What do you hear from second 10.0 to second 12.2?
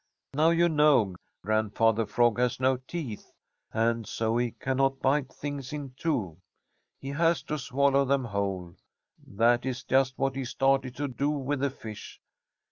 what he started to do with the fish.